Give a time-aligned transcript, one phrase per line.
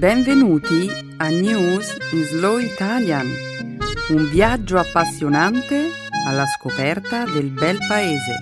[0.00, 3.26] Benvenuti a News in Slow Italian,
[4.08, 5.90] un viaggio appassionante
[6.26, 8.38] alla scoperta del bel paese.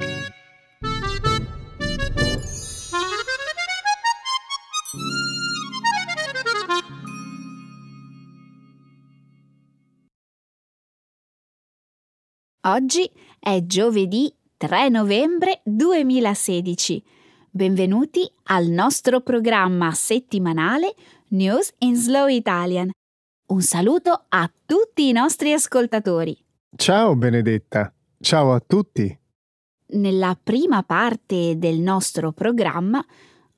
[12.68, 17.02] Oggi è giovedì 3 novembre 2016.
[17.50, 20.94] Benvenuti al nostro programma settimanale
[21.30, 22.90] News in Slow Italian.
[23.48, 26.34] Un saluto a tutti i nostri ascoltatori.
[26.74, 29.14] Ciao Benedetta, ciao a tutti.
[29.88, 33.04] Nella prima parte del nostro programma,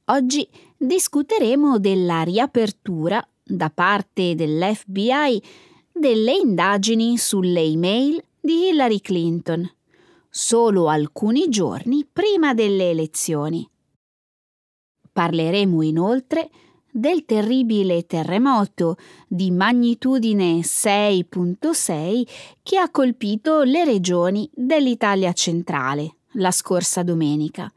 [0.07, 5.41] oggi discuteremo della riapertura da parte dell'FBI
[5.93, 9.71] delle indagini sulle email di Hillary Clinton,
[10.29, 13.65] solo alcuni giorni prima delle elezioni.
[15.13, 16.51] Parleremo inoltre
[16.91, 18.97] del terribile terremoto
[19.29, 22.27] di magnitudine 6.6
[22.63, 27.73] che ha colpito le regioni dell'Italia centrale la scorsa domenica.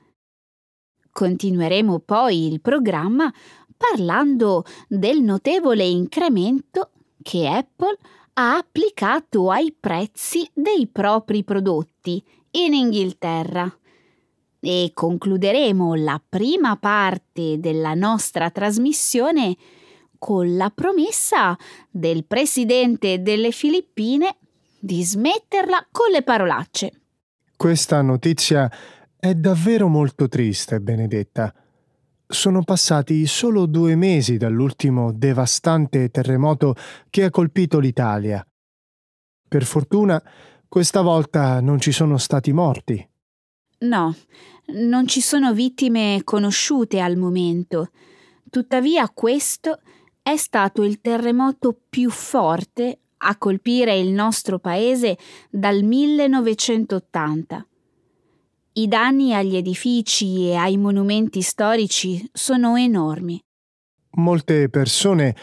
[1.12, 3.32] Continueremo poi il programma
[3.76, 6.92] parlando del notevole incremento
[7.22, 7.98] che Apple
[8.34, 13.72] ha applicato ai prezzi dei propri prodotti in Inghilterra.
[14.66, 19.58] E concluderemo la prima parte della nostra trasmissione
[20.18, 21.58] con la promessa
[21.92, 24.38] del presidente delle Filippine
[24.80, 27.02] di smetterla con le parolacce.
[27.58, 28.72] Questa notizia
[29.20, 31.54] è davvero molto triste, Benedetta.
[32.26, 36.74] Sono passati solo due mesi dall'ultimo devastante terremoto
[37.10, 38.48] che ha colpito l'Italia.
[39.46, 40.24] Per fortuna,
[40.70, 43.06] questa volta non ci sono stati morti.
[43.84, 44.16] No,
[44.68, 47.90] non ci sono vittime conosciute al momento.
[48.50, 49.80] Tuttavia questo
[50.22, 55.18] è stato il terremoto più forte a colpire il nostro paese
[55.50, 57.68] dal 1980.
[58.76, 63.40] I danni agli edifici e ai monumenti storici sono enormi.
[64.16, 65.36] Molte persone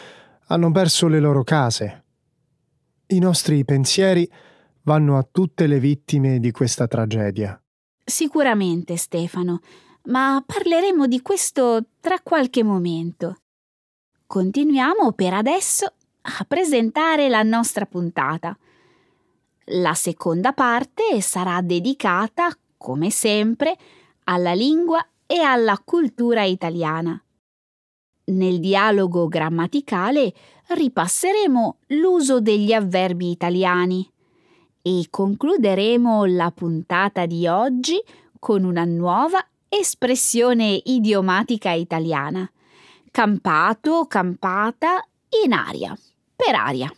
[0.47, 2.03] hanno perso le loro case.
[3.07, 4.29] I nostri pensieri
[4.83, 7.61] vanno a tutte le vittime di questa tragedia.
[8.03, 9.61] Sicuramente, Stefano,
[10.05, 13.37] ma parleremo di questo tra qualche momento.
[14.25, 15.85] Continuiamo per adesso
[16.21, 18.57] a presentare la nostra puntata.
[19.65, 23.77] La seconda parte sarà dedicata come sempre,
[24.23, 27.21] alla lingua e alla cultura italiana.
[28.25, 30.33] Nel dialogo grammaticale
[30.67, 34.09] ripasseremo l'uso degli avverbi italiani
[34.81, 38.01] e concluderemo la puntata di oggi
[38.39, 42.49] con una nuova espressione idiomatica italiana.
[43.11, 45.05] Campato, campata,
[45.43, 45.97] in aria,
[46.35, 46.91] per aria.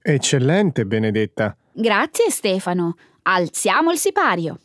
[0.00, 1.56] Eccellente, Benedetta.
[1.72, 2.96] Grazie Stefano.
[3.22, 4.58] Alziamo il sipario.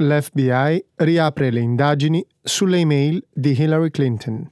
[0.00, 4.48] L'FBI riapre le indagini sulle email di Hillary Clinton.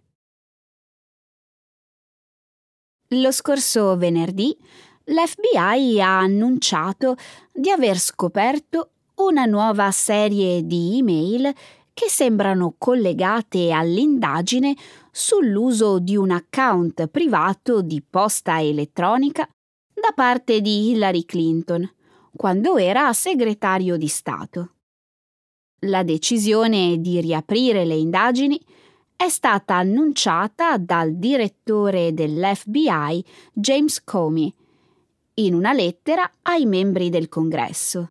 [3.11, 4.57] Lo scorso venerdì
[5.05, 7.15] l'FBI ha annunciato
[7.53, 11.55] di aver scoperto una nuova serie di email
[11.95, 14.75] che sembrano collegate all'indagine
[15.13, 19.49] sull'uso di un account privato di posta elettronica
[19.95, 21.89] da parte di Hillary Clinton
[22.35, 24.71] quando era segretario di Stato.
[25.81, 28.59] La decisione di riaprire le indagini
[29.15, 34.53] è stata annunciata dal direttore dell'FBI James Comey
[35.35, 38.09] in una lettera ai membri del Congresso.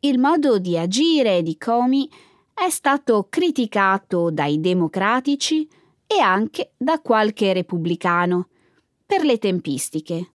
[0.00, 2.08] Il modo di agire di Comey
[2.54, 5.68] è stato criticato dai democratici
[6.06, 8.48] e anche da qualche repubblicano
[9.04, 10.34] per le tempistiche,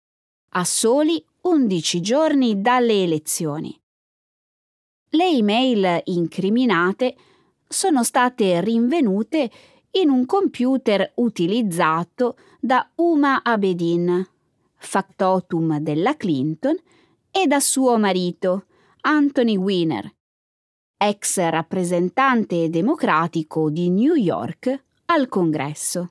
[0.50, 3.78] a soli 11 giorni dalle elezioni.
[5.10, 7.16] Le email incriminate
[7.66, 9.50] sono state rinvenute
[9.92, 14.26] in un computer utilizzato da Uma Abedin,
[14.76, 16.76] factotum della Clinton,
[17.30, 18.66] e da suo marito,
[19.00, 20.12] Anthony Weiner,
[20.96, 26.10] ex rappresentante democratico di New York al Congresso.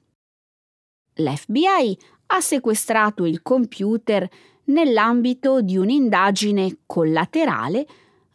[1.15, 1.97] L'FBI
[2.27, 4.27] ha sequestrato il computer
[4.65, 7.87] nell'ambito di un'indagine collaterale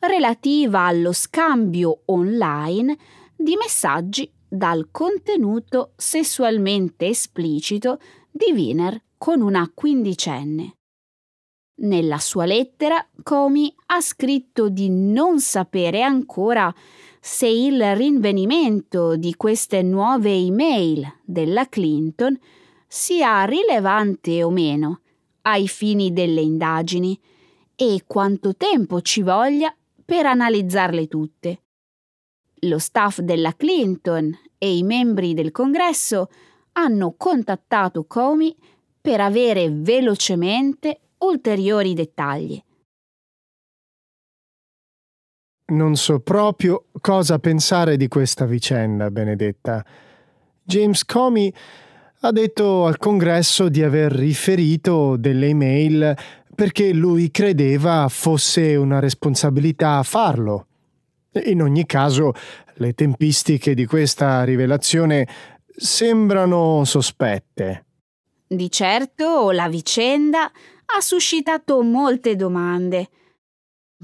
[0.07, 2.97] relativa allo scambio online
[3.37, 7.99] di messaggi dal contenuto sessualmente esplicito
[8.31, 10.77] di Wiener con una quindicenne.
[11.83, 16.73] Nella sua lettera, Comey ha scritto di non sapere ancora
[17.21, 22.39] se il rinvenimento di queste nuove email della Clinton
[22.87, 25.01] sia rilevante o meno
[25.43, 27.19] ai fini delle indagini
[27.75, 31.63] e quanto tempo ci voglia per analizzarle tutte.
[32.67, 36.29] Lo staff della Clinton e i membri del Congresso
[36.73, 38.55] hanno contattato Comey
[39.01, 42.63] per avere velocemente ulteriori dettagli.
[45.73, 49.85] Non so proprio cosa pensare di questa vicenda, Benedetta.
[50.63, 51.53] James Comey
[52.21, 56.15] ha detto al congresso di aver riferito delle email
[56.55, 60.67] perché lui credeva fosse una responsabilità farlo.
[61.45, 62.33] In ogni caso,
[62.75, 65.27] le tempistiche di questa rivelazione
[65.67, 67.87] sembrano sospette.
[68.47, 73.09] Di certo la vicenda ha suscitato molte domande.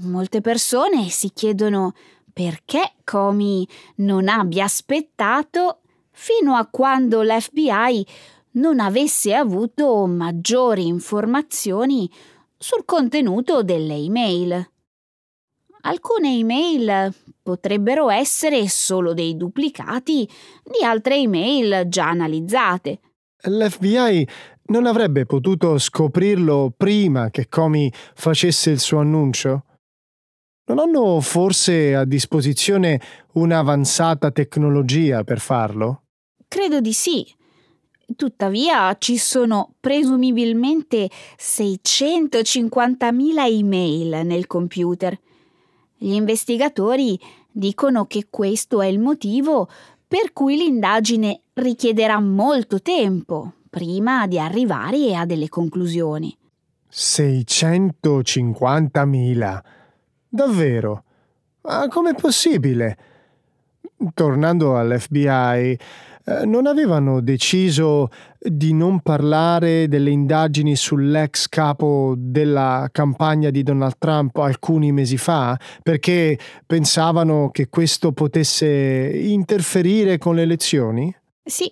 [0.01, 1.93] Molte persone si chiedono
[2.33, 3.67] perché Comey
[3.97, 5.81] non abbia aspettato
[6.11, 8.05] fino a quando l'FBI
[8.51, 12.09] non avesse avuto maggiori informazioni
[12.61, 14.71] sul contenuto delle email.
[15.83, 20.29] Alcune email potrebbero essere solo dei duplicati
[20.61, 22.99] di altre email già analizzate.
[23.43, 24.27] L'FBI
[24.65, 29.63] non avrebbe potuto scoprirlo prima che Comey facesse il suo annuncio?
[30.65, 32.99] Non hanno forse a disposizione
[33.33, 36.03] un'avanzata tecnologia per farlo?
[36.47, 37.25] Credo di sì.
[38.15, 45.15] Tuttavia ci sono presumibilmente 650.000 email nel computer.
[45.95, 47.19] Gli investigatori
[47.51, 49.69] dicono che questo è il motivo
[50.07, 56.35] per cui l'indagine richiederà molto tempo prima di arrivare a delle conclusioni.
[56.91, 59.59] 650.000.
[60.27, 61.03] Davvero?
[61.61, 62.97] Ma com'è possibile?
[64.13, 65.77] Tornando all'FBI,
[66.25, 73.95] eh, non avevano deciso di non parlare delle indagini sull'ex capo della campagna di Donald
[73.97, 81.15] Trump alcuni mesi fa perché pensavano che questo potesse interferire con le elezioni?
[81.43, 81.71] Sì,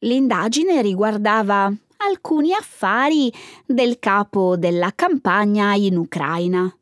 [0.00, 1.72] l'indagine riguardava
[2.08, 3.32] alcuni affari
[3.66, 6.74] del capo della campagna in Ucraina.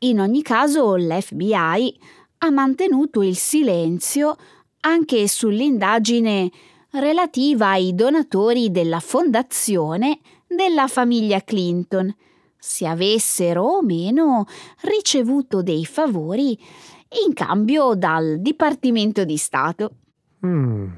[0.00, 1.98] In ogni caso, l'FBI
[2.38, 4.36] ha mantenuto il silenzio
[4.80, 6.50] anche sull'indagine
[6.92, 12.14] relativa ai donatori della fondazione della famiglia Clinton,
[12.58, 14.46] se avessero o meno
[14.82, 16.58] ricevuto dei favori
[17.26, 19.90] in cambio dal Dipartimento di Stato.
[20.44, 20.88] Mm.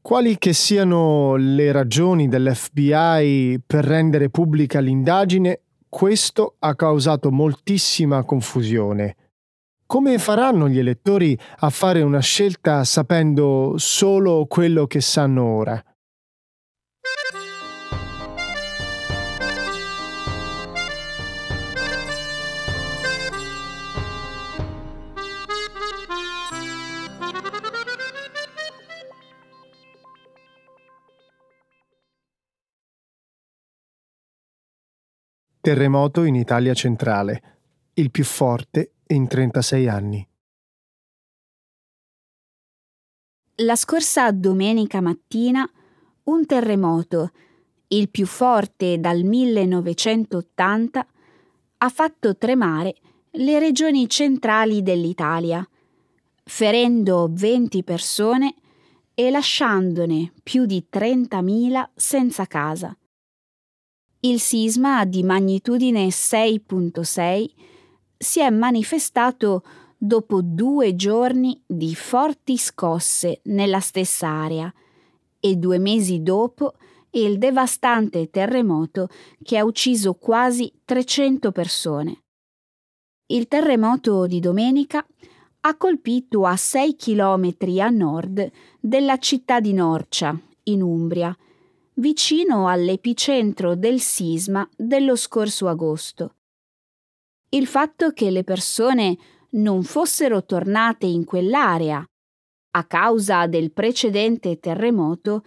[0.00, 9.16] Quali che siano le ragioni dell'FBI per rendere pubblica l'indagine, questo ha causato moltissima confusione.
[9.88, 15.80] Come faranno gli elettori a fare una scelta sapendo solo quello che sanno ora?
[35.60, 37.42] Terremoto in Italia centrale,
[37.94, 40.28] il più forte in 36 anni.
[43.60, 45.68] La scorsa domenica mattina
[46.24, 47.32] un terremoto,
[47.88, 51.06] il più forte dal 1980,
[51.78, 52.96] ha fatto tremare
[53.32, 55.66] le regioni centrali dell'Italia,
[56.44, 58.54] ferendo 20 persone
[59.14, 62.96] e lasciandone più di 30.000 senza casa.
[64.20, 67.48] Il sisma di magnitudine 6.6
[68.16, 69.62] si è manifestato
[69.96, 74.72] dopo due giorni di forti scosse nella stessa area
[75.40, 76.74] e due mesi dopo
[77.10, 79.08] il devastante terremoto
[79.42, 82.22] che ha ucciso quasi 300 persone.
[83.28, 85.04] Il terremoto di domenica
[85.60, 91.36] ha colpito a 6 km a nord della città di Norcia, in Umbria,
[91.94, 96.35] vicino all'epicentro del sisma dello scorso agosto
[97.50, 99.16] il fatto che le persone
[99.50, 102.04] non fossero tornate in quell'area
[102.76, 105.42] a causa del precedente terremoto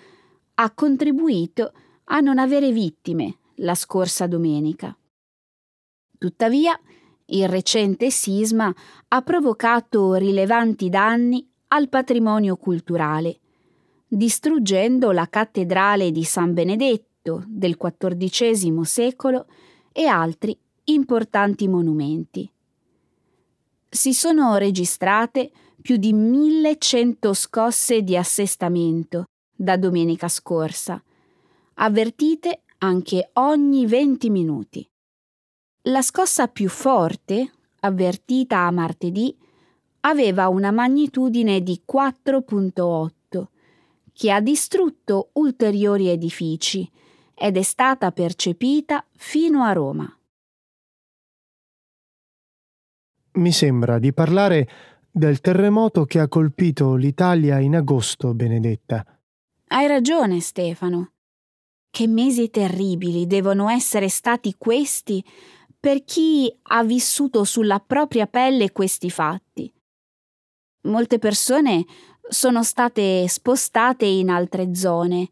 [0.56, 1.72] ha contribuito
[2.06, 4.98] a non avere vittime la scorsa domenica.
[6.18, 6.80] Tuttavia,
[7.32, 8.74] Il recente sisma
[9.10, 13.40] ha provocato rilevanti danni al patrimonio culturale,
[14.08, 19.46] distruggendo la cattedrale di San Benedetto del XIV secolo
[19.92, 20.58] e altri
[20.94, 22.50] importanti monumenti.
[23.90, 31.02] Si sono registrate più di 1100 scosse di assestamento da domenica scorsa,
[31.76, 34.88] avvertite anche ogni 20 minuti.
[35.84, 39.36] La scossa più forte, avvertita a martedì,
[40.02, 43.46] aveva una magnitudine di 4.8,
[44.14, 46.90] che ha distrutto ulteriori edifici
[47.34, 50.19] ed è stata percepita fino a Roma.
[53.40, 54.70] Mi sembra di parlare
[55.10, 59.06] del terremoto che ha colpito l'Italia in agosto, Benedetta.
[59.68, 61.14] Hai ragione, Stefano.
[61.90, 65.24] Che mesi terribili devono essere stati questi
[65.80, 69.74] per chi ha vissuto sulla propria pelle questi fatti.
[70.82, 71.86] Molte persone
[72.28, 75.30] sono state spostate in altre zone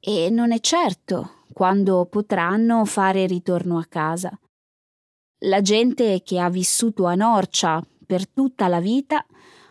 [0.00, 4.34] e non è certo quando potranno fare ritorno a casa.
[5.44, 9.26] La gente che ha vissuto a Norcia per tutta la vita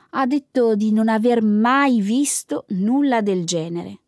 [0.09, 3.99] ha detto di non aver mai visto nulla del genere.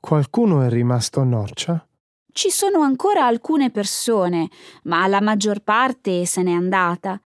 [0.00, 1.86] Qualcuno è rimasto a Norcia?
[2.32, 4.48] Ci sono ancora alcune persone,
[4.84, 7.22] ma la maggior parte se n'è andata.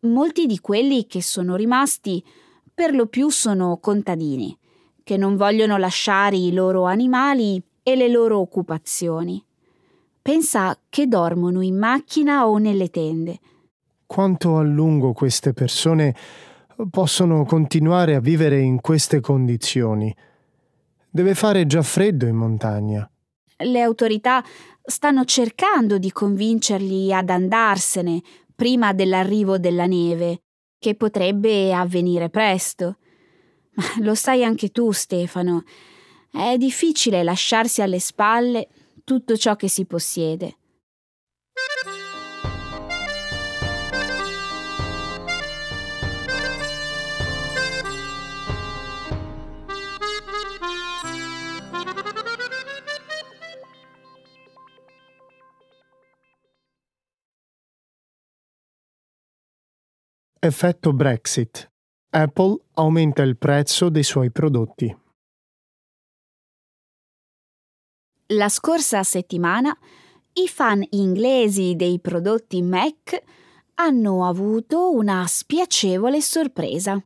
[0.00, 2.24] Molti di quelli che sono rimasti
[2.74, 4.58] per lo più sono contadini,
[5.04, 9.45] che non vogliono lasciare i loro animali e le loro occupazioni.
[10.26, 13.38] Pensa che dormono in macchina o nelle tende.
[14.06, 16.16] Quanto a lungo queste persone
[16.90, 20.12] possono continuare a vivere in queste condizioni?
[21.08, 23.08] Deve fare già freddo in montagna.
[23.58, 24.44] Le autorità
[24.82, 28.20] stanno cercando di convincerli ad andarsene
[28.52, 30.40] prima dell'arrivo della neve,
[30.76, 32.96] che potrebbe avvenire presto.
[33.74, 35.62] Ma lo sai anche tu, Stefano.
[36.32, 38.66] È difficile lasciarsi alle spalle
[39.06, 40.56] tutto ciò che si possiede.
[60.40, 61.70] Effetto Brexit.
[62.10, 65.05] Apple aumenta il prezzo dei suoi prodotti.
[68.30, 69.76] La scorsa settimana
[70.32, 73.22] i fan inglesi dei prodotti Mac
[73.74, 77.00] hanno avuto una spiacevole sorpresa.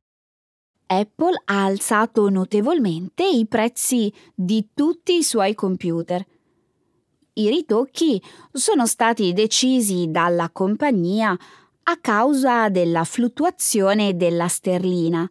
[0.86, 6.24] Apple ha alzato notevolmente i prezzi di tutti i suoi computer.
[7.34, 11.36] I ritocchi sono stati decisi dalla compagnia
[11.82, 15.30] a causa della fluttuazione della sterlina,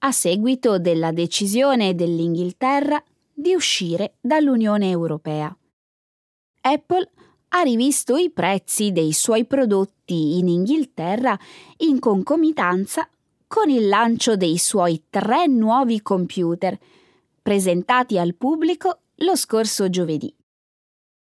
[0.00, 3.02] a seguito della decisione dell'Inghilterra
[3.40, 5.54] di uscire dall'Unione Europea.
[6.62, 7.10] Apple
[7.48, 11.38] ha rivisto i prezzi dei suoi prodotti in Inghilterra
[11.78, 13.08] in concomitanza
[13.46, 16.78] con il lancio dei suoi tre nuovi computer,
[17.42, 20.32] presentati al pubblico lo scorso giovedì.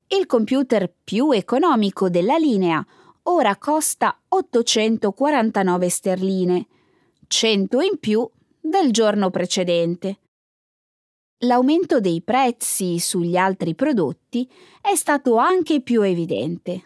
[0.08, 2.86] Il computer più economico della linea
[3.24, 6.67] ora costa 849 sterline,
[7.27, 8.29] 100 in più
[8.60, 10.20] del giorno precedente
[11.43, 14.50] l'aumento dei prezzi sugli altri prodotti
[14.81, 16.83] è stato anche più evidente.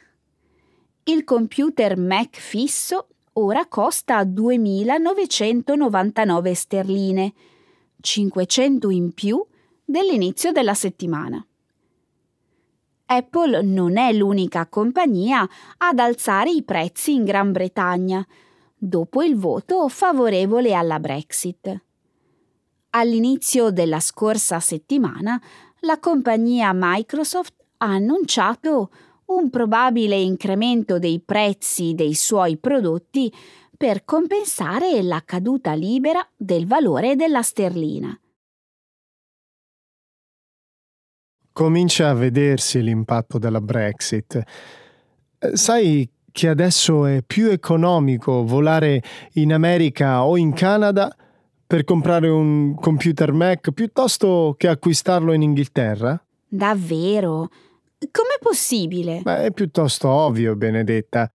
[1.03, 7.33] Il computer Mac fisso ora costa 2.999 sterline,
[8.01, 9.45] 500 in più
[9.85, 11.45] dell'inizio della settimana.
[13.09, 15.47] Apple non è l'unica compagnia
[15.77, 18.27] ad alzare i prezzi in Gran Bretagna,
[18.75, 21.85] dopo il voto favorevole alla Brexit.
[22.91, 25.41] All'inizio della scorsa settimana
[25.82, 28.89] la compagnia Microsoft ha annunciato
[29.25, 33.32] un probabile incremento dei prezzi dei suoi prodotti
[33.75, 38.20] per compensare la caduta libera del valore della sterlina.
[41.51, 44.41] Comincia a vedersi l'impatto della Brexit.
[45.53, 49.01] Sai che adesso è più economico volare
[49.34, 51.15] in America o in Canada
[51.67, 56.19] per comprare un computer Mac piuttosto che acquistarlo in Inghilterra?
[56.47, 57.50] Davvero?
[58.00, 59.19] Com'è possibile?
[59.21, 61.29] Beh, è piuttosto ovvio, Benedetta.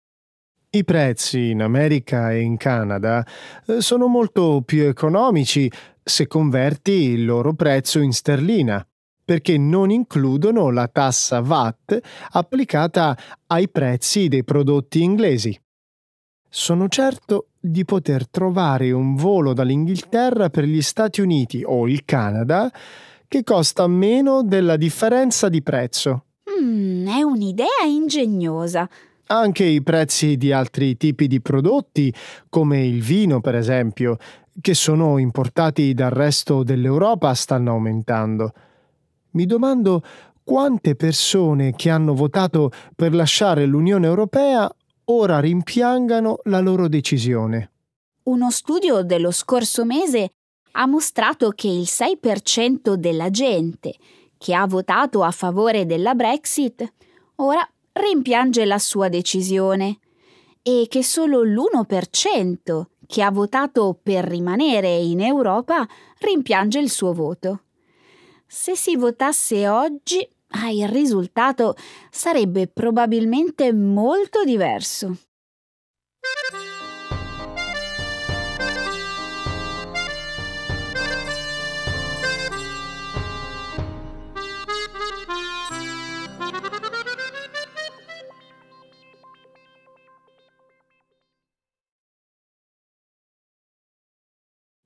[0.70, 3.26] I prezzi in America e in Canada
[3.66, 5.70] eh, sono molto più economici
[6.02, 8.84] se converti il loro prezzo in sterlina,
[9.22, 13.16] perché non includono la tassa VAT applicata
[13.48, 15.61] ai prezzi dei prodotti inglesi.
[16.54, 22.70] Sono certo di poter trovare un volo dall'Inghilterra per gli Stati Uniti o il Canada
[23.26, 26.24] che costa meno della differenza di prezzo.
[26.60, 28.86] Mm, è un'idea ingegnosa.
[29.28, 32.12] Anche i prezzi di altri tipi di prodotti,
[32.50, 34.18] come il vino per esempio,
[34.60, 38.52] che sono importati dal resto dell'Europa, stanno aumentando.
[39.30, 40.02] Mi domando
[40.44, 44.70] quante persone che hanno votato per lasciare l'Unione Europea
[45.12, 47.70] ora rimpiangano la loro decisione.
[48.24, 50.30] Uno studio dello scorso mese
[50.72, 53.94] ha mostrato che il 6% della gente
[54.38, 56.92] che ha votato a favore della Brexit
[57.36, 59.98] ora rimpiange la sua decisione
[60.62, 65.86] e che solo l'1% che ha votato per rimanere in Europa
[66.20, 67.64] rimpiange il suo voto.
[68.46, 71.74] Se si votasse oggi, ah, il risultato
[72.10, 75.16] sarebbe probabilmente molto diverso.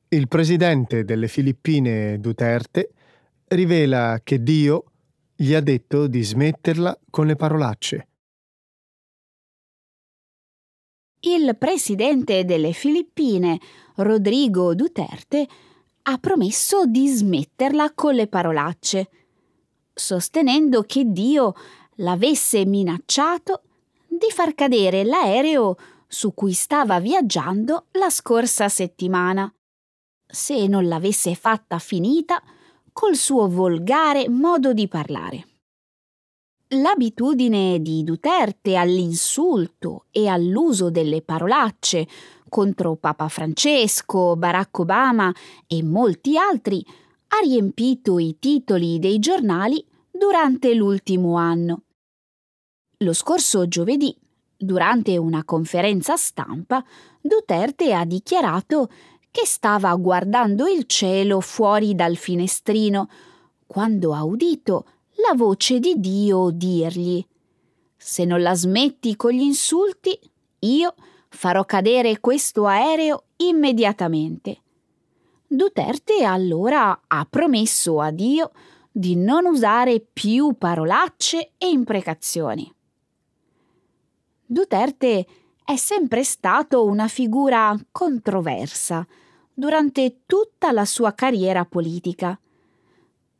[0.08, 2.90] Il presidente delle Filippine Duterte
[3.48, 4.84] rivela che Dio
[5.36, 8.08] gli ha detto di smetterla con le parolacce.
[11.20, 13.60] Il presidente delle Filippine,
[13.96, 15.46] Rodrigo Duterte,
[16.02, 19.10] ha promesso di smetterla con le parolacce,
[19.92, 21.54] sostenendo che Dio
[21.96, 23.62] l'avesse minacciato
[24.06, 25.76] di far cadere l'aereo
[26.06, 29.52] su cui stava viaggiando la scorsa settimana
[30.26, 32.42] se non l'avesse fatta finita
[32.98, 35.46] col suo volgare modo di parlare.
[36.68, 42.08] L'abitudine di Duterte all'insulto e all'uso delle parolacce
[42.48, 45.30] contro Papa Francesco, Barack Obama
[45.66, 46.82] e molti altri
[47.28, 51.82] ha riempito i titoli dei giornali durante l'ultimo anno.
[53.00, 54.16] Lo scorso giovedì,
[54.56, 56.82] durante una conferenza stampa,
[57.20, 58.88] Duterte ha dichiarato
[59.36, 63.10] che stava guardando il cielo fuori dal finestrino,
[63.66, 67.22] quando ha udito la voce di Dio dirgli
[67.98, 70.18] Se non la smetti con gli insulti,
[70.60, 70.94] io
[71.28, 74.62] farò cadere questo aereo immediatamente.
[75.46, 78.52] Duterte allora ha promesso a Dio
[78.90, 82.74] di non usare più parolacce e imprecazioni.
[84.46, 85.26] Duterte
[85.62, 89.06] è sempre stato una figura controversa,
[89.58, 92.38] durante tutta la sua carriera politica.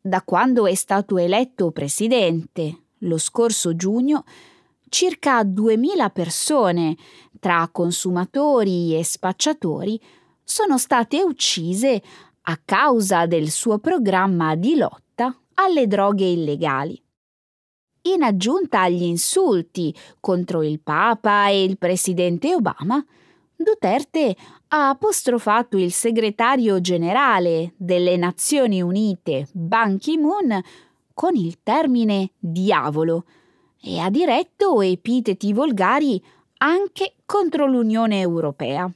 [0.00, 4.24] Da quando è stato eletto presidente lo scorso giugno,
[4.88, 6.96] circa 2000 persone,
[7.38, 10.00] tra consumatori e spacciatori,
[10.42, 12.02] sono state uccise
[12.48, 16.98] a causa del suo programma di lotta alle droghe illegali.
[18.02, 23.04] In aggiunta agli insulti contro il Papa e il presidente Obama,
[23.56, 24.36] Duterte
[24.68, 30.60] ha apostrofato il segretario generale delle Nazioni Unite, Ban Ki-moon,
[31.14, 33.24] con il termine diavolo
[33.80, 36.22] e ha diretto epiteti volgari
[36.58, 38.90] anche contro l'Unione Europea.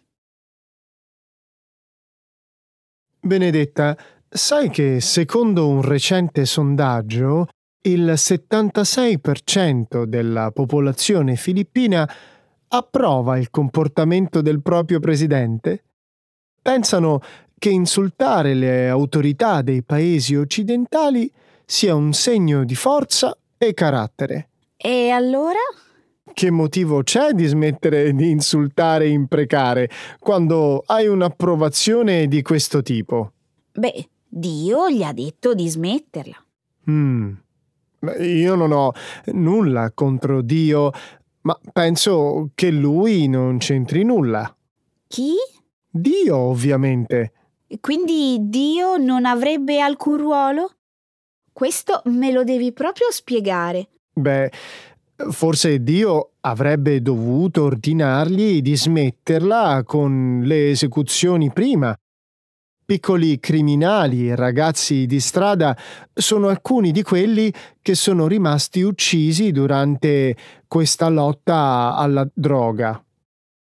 [3.22, 3.96] Benedetta,
[4.28, 7.48] sai che secondo un recente sondaggio
[7.82, 12.10] il 76% della popolazione filippina
[12.72, 15.84] approva il comportamento del proprio presidente?
[16.62, 17.20] Pensano
[17.58, 21.30] che insultare le autorità dei paesi occidentali
[21.64, 24.48] sia un segno di forza e carattere.
[24.76, 25.58] E allora?
[26.32, 33.32] Che motivo c'è di smettere di insultare e imprecare quando hai un'approvazione di questo tipo?
[33.72, 36.44] Beh, Dio gli ha detto di smetterla.
[36.90, 37.32] Mm.
[38.20, 38.92] Io non ho
[39.32, 40.90] nulla contro Dio,
[41.42, 44.54] ma penso che lui non c'entri nulla.
[45.06, 45.34] Chi?
[45.88, 47.32] Dio, ovviamente.
[47.80, 50.70] Quindi Dio non avrebbe alcun ruolo?
[51.52, 53.88] Questo me lo devi proprio spiegare.
[54.12, 54.50] Beh,
[55.30, 61.94] forse Dio avrebbe dovuto ordinargli di smetterla con le esecuzioni prima.
[62.90, 65.76] Piccoli criminali e ragazzi di strada
[66.12, 73.00] sono alcuni di quelli che sono rimasti uccisi durante questa lotta alla droga.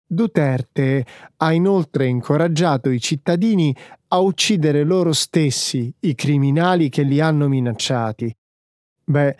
[0.06, 1.04] Duterte
[1.38, 3.76] ha inoltre incoraggiato i cittadini
[4.10, 8.32] a uccidere loro stessi i criminali che li hanno minacciati.
[9.06, 9.36] Beh,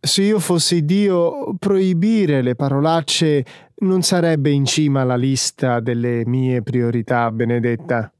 [0.00, 3.44] Se io fossi Dio, proibire le parolacce
[3.80, 8.10] non sarebbe in cima alla lista delle mie priorità, Benedetta.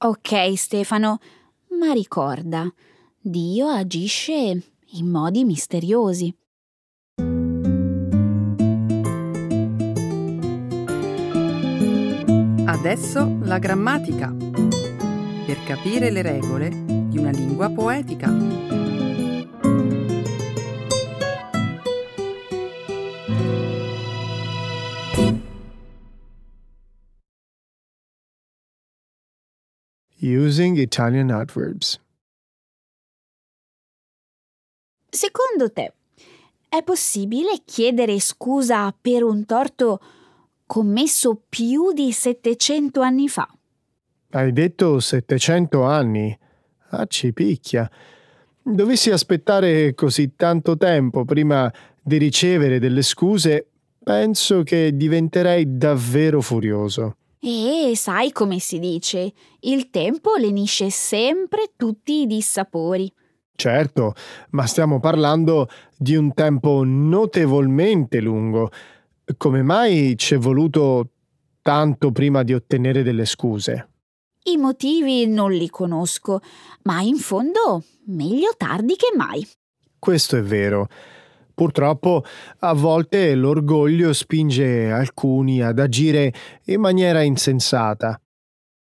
[0.00, 1.18] Ok, Stefano,
[1.70, 2.72] ma ricorda,
[3.20, 4.32] Dio agisce
[4.92, 6.32] in modi misteriosi.
[12.64, 14.32] Adesso la grammatica.
[14.32, 16.68] Per capire le regole
[17.08, 18.67] di una lingua poetica.
[30.36, 32.00] Using Italian adverbs.
[35.10, 35.92] Secondo te,
[36.68, 40.00] è possibile chiedere scusa per un torto
[40.66, 43.48] commesso più di 700 anni fa?
[44.30, 46.38] Hai detto 700 anni?
[46.90, 47.90] Ah, ci picchia.
[48.62, 53.66] Dovessi aspettare così tanto tempo prima di ricevere delle scuse,
[54.04, 57.17] penso che diventerei davvero furioso.
[57.40, 63.12] E sai come si dice, il tempo lenisce sempre tutti i dissapori.
[63.54, 64.14] Certo,
[64.50, 68.70] ma stiamo parlando di un tempo notevolmente lungo.
[69.36, 71.10] Come mai ci è voluto
[71.62, 73.88] tanto prima di ottenere delle scuse?
[74.44, 76.40] I motivi non li conosco,
[76.84, 79.46] ma in fondo meglio tardi che mai.
[79.98, 80.88] Questo è vero.
[81.58, 82.22] Purtroppo
[82.60, 86.32] a volte l'orgoglio spinge alcuni ad agire
[86.66, 88.16] in maniera insensata.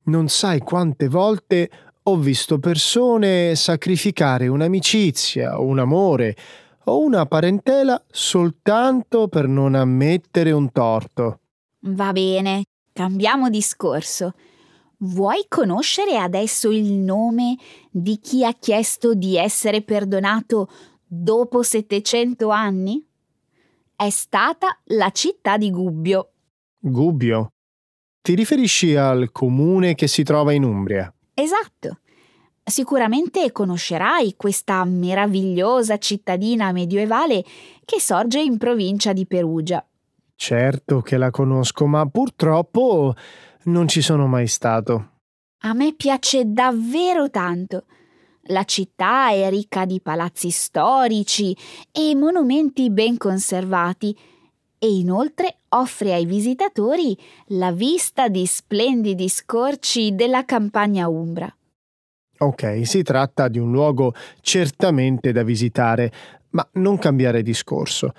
[0.05, 1.71] Non sai quante volte
[2.03, 6.37] ho visto persone sacrificare un'amicizia, un amore
[6.85, 11.41] o una parentela soltanto per non ammettere un torto.
[11.81, 14.35] Va bene, cambiamo discorso.
[14.99, 17.57] Vuoi conoscere adesso il nome
[17.91, 20.69] di chi ha chiesto di essere perdonato
[21.07, 23.07] dopo 700 anni?
[23.95, 26.33] È stata la città di Gubbio.
[26.79, 27.53] Gubbio?
[28.21, 31.13] Ti riferisci al comune che si trova in Umbria?
[31.33, 32.01] Esatto.
[32.63, 37.45] Sicuramente conoscerai questa meravigliosa cittadina medievale
[37.85, 39.87] che sorge in provincia di Perugia.
[40.35, 43.15] Certo che la conosco, ma purtroppo
[43.65, 45.21] non ci sono mai stato.
[45.61, 47.87] A me piace davvero tanto.
[48.49, 51.57] La città è ricca di palazzi storici
[51.91, 54.17] e monumenti ben conservati
[54.79, 57.17] e inoltre offre ai visitatori
[57.49, 61.53] la vista di splendidi scorci della campagna umbra.
[62.39, 66.13] Ok, si tratta di un luogo certamente da visitare,
[66.51, 68.13] ma non cambiare discorso.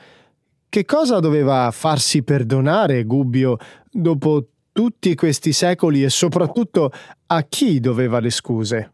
[0.67, 3.57] Che cosa doveva farsi perdonare Gubbio
[3.89, 6.91] dopo tutti questi secoli e soprattutto
[7.27, 8.91] a chi doveva le scuse?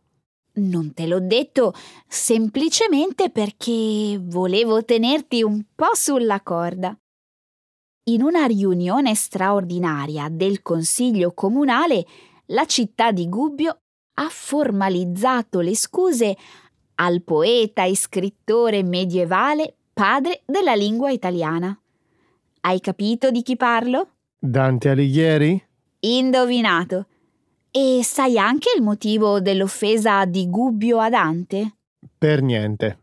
[0.56, 1.74] Non te l'ho detto
[2.08, 6.96] semplicemente perché volevo tenerti un po' sulla corda.
[8.06, 12.06] In una riunione straordinaria del Consiglio comunale,
[12.48, 13.80] la città di Gubbio
[14.16, 16.38] ha formalizzato le scuse
[16.96, 21.76] al poeta e scrittore medievale padre della lingua italiana.
[22.62, 24.10] Hai capito di chi parlo?
[24.38, 25.64] Dante Alighieri?
[26.02, 27.08] Indovinato.
[27.76, 31.78] E sai anche il motivo dell'offesa di Gubbio a Dante?
[32.20, 33.00] Per niente.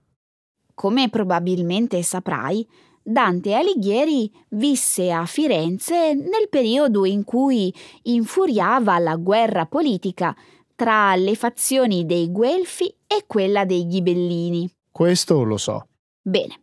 [0.74, 2.64] Come probabilmente saprai,
[3.02, 10.36] Dante Alighieri visse a Firenze nel periodo in cui infuriava la guerra politica
[10.76, 14.72] tra le fazioni dei Guelfi e quella dei Ghibellini.
[14.88, 15.88] Questo lo so.
[16.22, 16.60] Bene,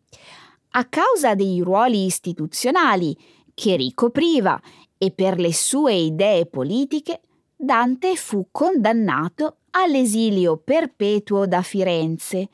[0.69, 3.17] a causa dei ruoli istituzionali
[3.53, 4.57] che ricopriva
[4.97, 7.19] e per le sue idee politiche,
[7.59, 12.49] Dante fu condannato all'esilio perpetuo da Firenze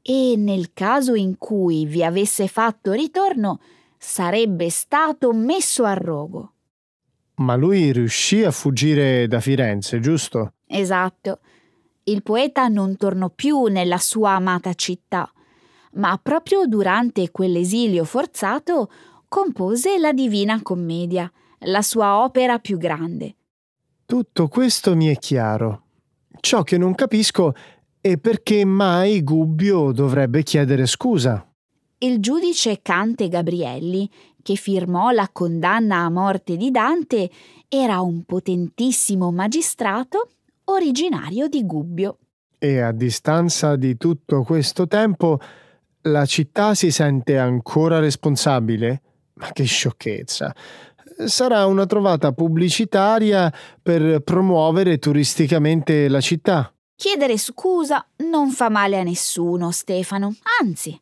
[0.00, 3.60] e nel caso in cui vi avesse fatto ritorno
[3.98, 6.52] sarebbe stato messo a rogo.
[7.36, 10.54] Ma lui riuscì a fuggire da Firenze, giusto?
[10.66, 11.40] Esatto.
[12.04, 15.30] Il poeta non tornò più nella sua amata città,
[15.92, 18.90] ma proprio durante quell'esilio forzato
[19.28, 21.30] compose la Divina Commedia,
[21.60, 23.34] la sua opera più grande.
[24.10, 25.82] Tutto questo mi è chiaro.
[26.40, 27.52] Ciò che non capisco
[28.00, 31.46] è perché mai Gubbio dovrebbe chiedere scusa.
[31.98, 34.08] Il giudice Cante Gabrielli,
[34.40, 37.28] che firmò la condanna a morte di Dante,
[37.68, 40.30] era un potentissimo magistrato
[40.64, 42.16] originario di Gubbio.
[42.56, 45.38] E a distanza di tutto questo tempo,
[46.04, 49.02] la città si sente ancora responsabile?
[49.34, 50.54] Ma che sciocchezza!
[51.24, 53.52] Sarà una trovata pubblicitaria
[53.82, 56.72] per promuovere turisticamente la città.
[56.94, 60.34] Chiedere scusa non fa male a nessuno, Stefano.
[60.60, 60.98] Anzi,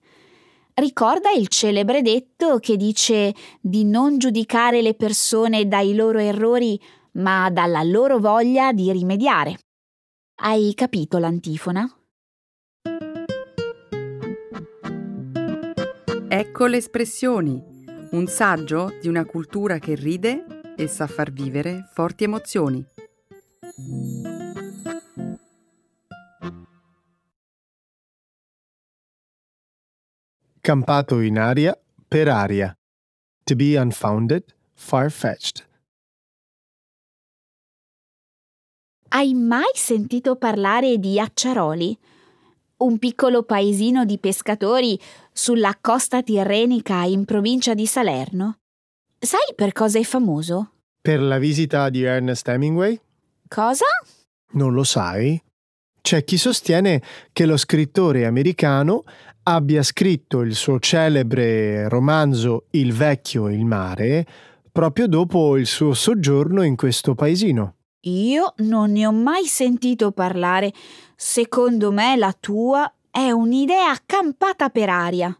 [0.79, 6.79] Ricorda il celebre detto che dice di non giudicare le persone dai loro errori,
[7.13, 9.59] ma dalla loro voglia di rimediare.
[10.43, 11.91] Hai capito l'antifona?
[16.29, 17.63] Ecco le espressioni,
[18.13, 22.85] un saggio di una cultura che ride e sa far vivere forti emozioni.
[30.61, 32.77] Campato in aria per aria.
[33.45, 35.65] To be unfounded, far-fetched.
[39.09, 41.97] Hai mai sentito parlare di Acciaroli?
[42.79, 44.99] Un piccolo paesino di pescatori
[45.39, 48.57] sulla costa tirrenica in provincia di Salerno?
[49.19, 50.71] Sai per cosa è famoso?
[50.99, 52.99] Per la visita di Ernest Hemingway?
[53.47, 53.85] Cosa?
[54.53, 55.41] Non lo sai?
[56.01, 57.03] C'è chi sostiene
[57.35, 59.05] che lo scrittore americano
[59.43, 64.27] abbia scritto il suo celebre romanzo Il vecchio e il mare
[64.73, 67.75] proprio dopo il suo soggiorno in questo paesino.
[68.07, 70.73] Io non ne ho mai sentito parlare.
[71.15, 75.35] Secondo me la tua è un'idea campata per aria.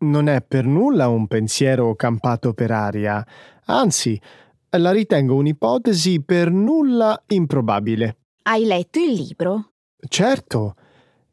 [0.00, 3.26] Non è per nulla un pensiero campato per aria,
[3.64, 4.20] anzi,
[4.68, 8.18] la ritengo un'ipotesi per nulla improbabile.
[8.42, 9.70] Hai letto il libro?
[10.06, 10.74] Certo,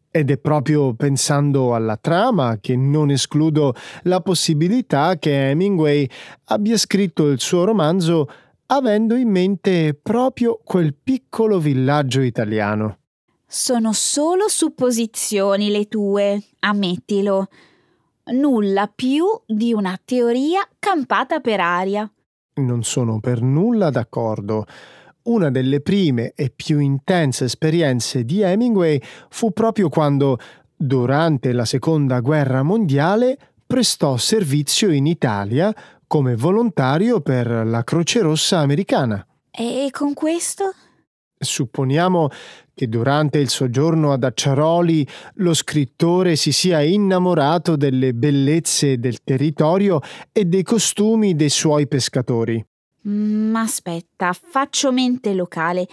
[0.09, 6.07] ed è proprio pensando alla trama che non escludo la possibilità che Hemingway
[6.45, 8.29] abbia scritto il suo romanzo
[8.67, 12.99] avendo in mente proprio quel piccolo villaggio italiano.
[13.53, 17.49] Sono solo supposizioni le tue, ammettilo.
[18.31, 22.09] Nulla più di una teoria campata per aria.
[22.61, 24.63] Non sono per nulla d'accordo.
[25.23, 30.37] Una delle prime e più intense esperienze di Hemingway fu proprio quando,
[30.73, 33.37] durante la Seconda Guerra Mondiale,
[33.67, 35.75] prestò servizio in Italia
[36.07, 39.27] come volontario per la Croce Rossa americana.
[39.51, 40.71] E con questo?
[41.43, 42.29] Supponiamo
[42.71, 50.01] che durante il soggiorno ad Acciaroli lo scrittore si sia innamorato delle bellezze del territorio
[50.31, 52.63] e dei costumi dei suoi pescatori.
[53.03, 55.87] Ma mm, aspetta, faccio mente locale.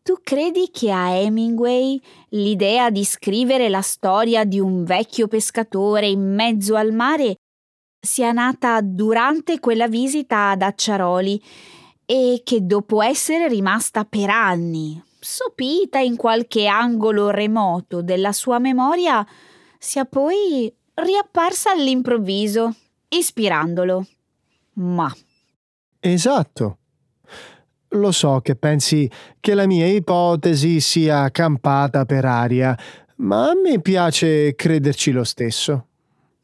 [0.00, 6.34] Tu credi che a Hemingway l'idea di scrivere la storia di un vecchio pescatore in
[6.34, 7.34] mezzo al mare
[8.00, 11.42] sia nata durante quella visita ad Acciaroli
[12.10, 19.26] e che dopo essere rimasta per anni sopita in qualche angolo remoto della sua memoria
[19.76, 22.74] sia poi riapparsa all'improvviso,
[23.08, 24.06] ispirandolo.
[24.74, 25.14] Ma.
[26.00, 26.78] Esatto.
[27.88, 32.76] Lo so che pensi che la mia ipotesi sia campata per aria,
[33.16, 35.86] ma a me piace crederci lo stesso.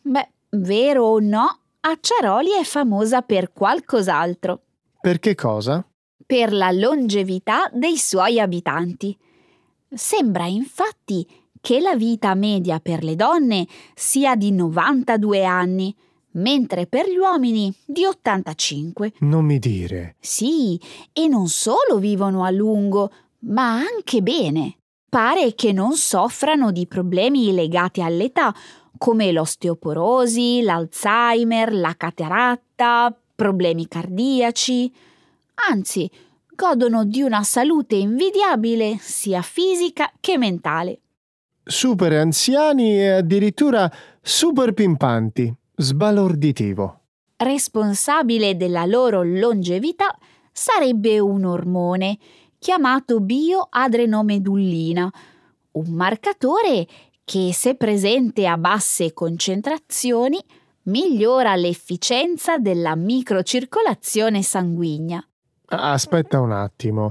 [0.03, 4.61] Beh, Vero o no, Acciaroli è famosa per qualcos'altro.
[5.05, 5.87] Per che cosa?
[6.25, 9.15] Per la longevità dei suoi abitanti.
[9.93, 11.29] Sembra infatti
[11.61, 15.95] che la vita media per le donne sia di 92 anni,
[16.37, 19.13] mentre per gli uomini di 85.
[19.19, 20.17] Non mi dire.
[20.21, 20.81] Sì,
[21.13, 24.79] e non solo vivono a lungo, ma anche bene.
[25.07, 28.55] Pare che non soffrano di problemi legati all'età
[28.97, 33.15] come l'osteoporosi, l'Alzheimer, la cataratta,
[33.45, 34.91] problemi cardiaci.
[35.71, 36.11] Anzi,
[36.57, 41.01] godono di una salute invidiabile sia fisica che mentale.
[41.63, 45.55] Super anziani e addirittura super pimpanti.
[45.77, 47.01] Sbalorditivo.
[47.37, 50.17] Responsabile della loro longevità
[50.51, 52.17] sarebbe un ormone
[52.59, 55.13] chiamato bioadrenomedullina,
[55.73, 56.87] un marcatore
[57.25, 60.43] che se presente a basse concentrazioni
[60.85, 65.27] migliora l'efficienza della microcircolazione sanguigna.
[65.67, 67.11] Aspetta un attimo.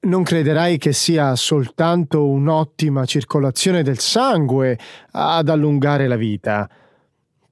[0.00, 4.78] Non crederai che sia soltanto un'ottima circolazione del sangue
[5.10, 6.68] ad allungare la vita.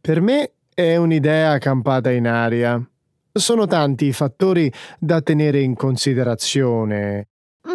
[0.00, 2.80] Per me è un'idea campata in aria.
[3.32, 7.28] Sono tanti i fattori da tenere in considerazione.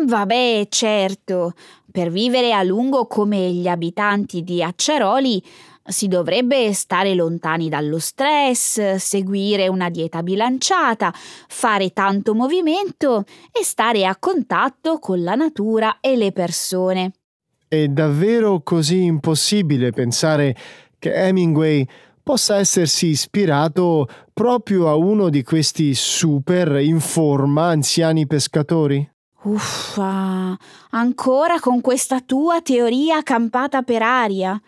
[0.06, 1.52] Vabbè, certo,
[1.92, 5.44] per vivere a lungo come gli abitanti di Acciaroli
[5.86, 14.06] si dovrebbe stare lontani dallo stress, seguire una dieta bilanciata, fare tanto movimento e stare
[14.06, 17.14] a contatto con la natura e le persone.
[17.68, 20.56] È davvero così impossibile pensare
[21.00, 21.88] che Hemingway
[22.22, 29.10] possa essersi ispirato proprio a uno di questi super in forma anziani pescatori?
[29.44, 30.56] Uffa,
[30.92, 34.62] ancora con questa tua teoria campata per aria?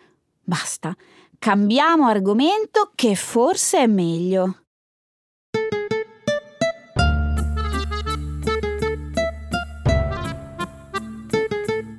[0.44, 0.94] Basta,
[1.38, 4.58] cambiamo argomento che forse è meglio.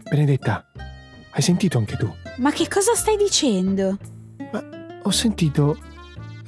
[0.07, 0.71] Benedetta,
[1.31, 2.07] hai sentito anche tu?
[2.37, 3.97] Ma che cosa stai dicendo?
[4.51, 4.63] Ma
[5.01, 5.77] ho sentito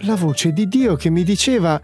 [0.02, 1.82] la voce di Dio che mi diceva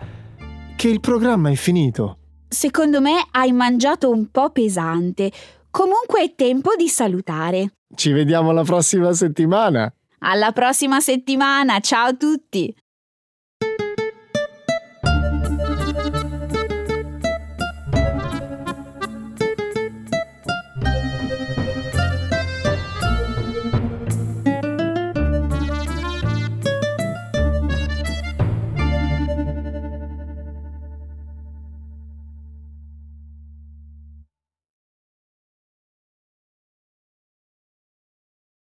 [0.75, 2.19] che il programma è finito.
[2.47, 5.31] Secondo me hai mangiato un po' pesante.
[5.71, 7.73] Comunque è tempo di salutare.
[7.95, 9.91] Ci vediamo la prossima settimana.
[10.25, 12.73] Alla prossima settimana, ciao a tutti!